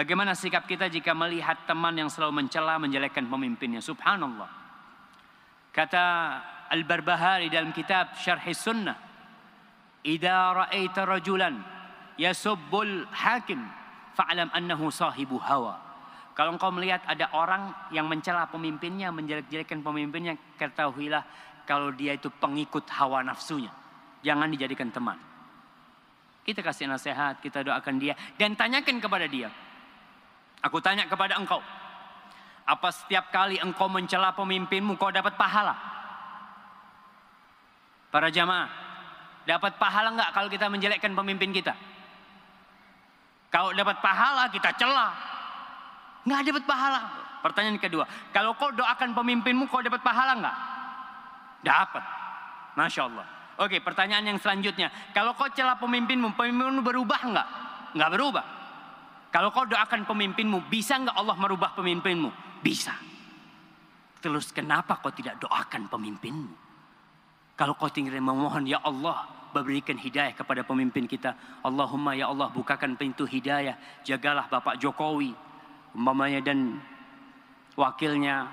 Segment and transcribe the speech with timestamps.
[0.00, 3.84] Bagaimana sikap kita jika melihat teman yang selalu mencela, menjelekkan pemimpinnya?
[3.84, 4.48] Subhanallah.
[5.76, 6.04] Kata
[6.72, 8.96] Al-Barbahari dalam kitab Syarh Sunnah,
[10.00, 11.52] "Idza ra'aita rajulan
[12.16, 13.60] yasubbul hakim,
[14.16, 15.76] fa'lam annahu sahibu hawa."
[16.32, 21.28] Kalau engkau melihat ada orang yang mencela pemimpinnya, menjelek-jelekkan pemimpinnya, ketahuilah
[21.68, 23.68] kalau dia itu pengikut hawa nafsunya.
[24.24, 25.20] Jangan dijadikan teman.
[26.40, 29.52] Kita kasih nasihat, kita doakan dia dan tanyakan kepada dia.
[30.60, 31.64] Aku tanya kepada engkau,
[32.68, 35.72] apa setiap kali engkau mencela pemimpinmu kau dapat pahala?
[38.12, 38.68] Para jamaah,
[39.48, 41.72] dapat pahala enggak kalau kita menjelekkan pemimpin kita?
[43.48, 45.12] Kalau dapat pahala kita celah.
[46.28, 47.00] Enggak dapat pahala.
[47.40, 48.04] Pertanyaan kedua,
[48.36, 50.56] kalau kau doakan pemimpinmu kau dapat pahala enggak?
[51.64, 52.04] Dapat.
[52.76, 53.26] Masya Allah.
[53.60, 54.92] Oke, pertanyaan yang selanjutnya.
[55.16, 57.48] Kalau kau celah pemimpinmu, pemimpinmu berubah enggak?
[57.96, 58.59] Enggak berubah.
[59.30, 62.30] Kalau kau doakan pemimpinmu, bisa enggak Allah merubah pemimpinmu?
[62.62, 62.94] Bisa.
[64.20, 66.50] Terus kenapa kau tidak doakan pemimpinmu?
[67.54, 71.34] Kalau kau tinggal memohon, Ya Allah, berikan hidayah kepada pemimpin kita.
[71.66, 73.76] Allahumma ya Allah bukakan pintu hidayah.
[74.06, 75.34] Jagalah Bapak Jokowi,
[75.94, 76.78] umpamanya dan
[77.74, 78.46] wakilnya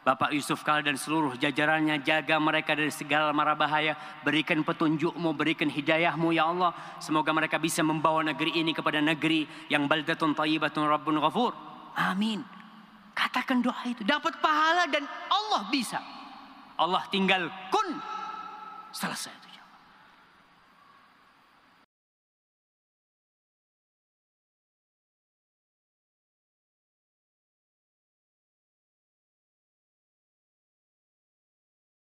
[0.00, 3.92] Bapak Yusuf Kala dan seluruh jajarannya jaga mereka dari segala mara bahaya.
[4.24, 6.72] Berikan petunjukmu berikan hidayahmu ya Allah.
[7.04, 11.52] Semoga mereka bisa membawa negeri ini kepada negeri yang baldatun tayyibatun rabbun ghafur.
[12.00, 12.40] Amin.
[13.12, 14.00] Katakan doa itu.
[14.00, 16.00] Dapat pahala dan Allah bisa.
[16.80, 18.00] Allah tinggal kun
[18.96, 19.40] selesai